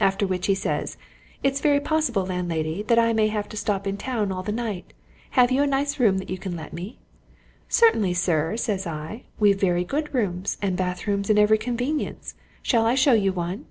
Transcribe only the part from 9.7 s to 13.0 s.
good rooms, and bathrooms, and every convenience shall I